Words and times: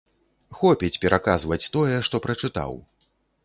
Хопіць 0.59 1.01
пераказваць 1.03 1.69
тое, 1.77 1.95
што 2.11 2.25
прачытаў. 2.27 2.71